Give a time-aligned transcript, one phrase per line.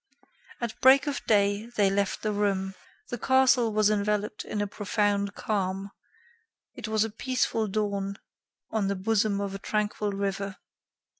[0.59, 2.73] At break of day, they left the room.
[3.09, 5.91] The castle was enveloped in a profound calm;
[6.73, 8.17] it was a peaceful dawn
[8.71, 10.57] on the bosom of a tranquil river.